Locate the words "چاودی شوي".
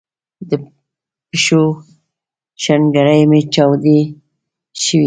3.53-4.99